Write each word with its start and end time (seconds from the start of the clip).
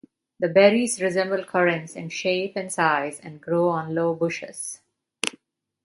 The 0.39 0.47
berries 0.47 0.99
resemble 0.99 1.43
currants 1.45 1.95
in 1.95 2.09
shape 2.09 2.53
and 2.55 2.73
size 2.73 3.19
and 3.19 3.39
grow 3.39 3.69
on 3.69 3.93
low 3.93 4.15
bushes. 4.15 4.79